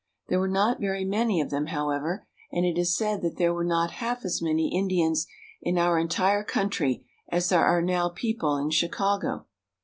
There 0.29 0.39
were 0.39 0.47
not 0.47 0.79
very 0.79 1.05
many 1.05 1.41
of 1.41 1.51
them, 1.51 1.67
however, 1.67 2.25
and 2.51 2.65
it 2.65 2.75
is 2.75 2.97
said 2.97 3.21
that 3.21 3.37
there 3.37 3.53
were 3.53 3.63
not 3.63 3.91
half 4.01 4.25
as 4.25 4.41
many 4.41 4.75
In 4.75 4.87
dians 4.89 5.27
in 5.61 5.77
our 5.77 5.99
entire 5.99 6.43
coun 6.43 6.71
try 6.71 7.03
as 7.29 7.49
there 7.49 7.63
are 7.63 7.83
now 7.83 8.09
peo 8.09 8.35
ple 8.39 8.57
in 8.57 8.71
Chicago. 8.71 9.45